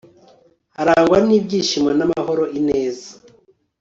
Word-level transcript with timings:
harangwa 0.77 1.17
ibyishimo 1.39 1.89
n'amahoro 1.97 2.43
ineza 2.59 3.09